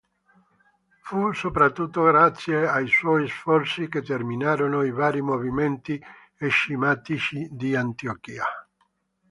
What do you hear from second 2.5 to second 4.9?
ai suoi sforzi che terminarono i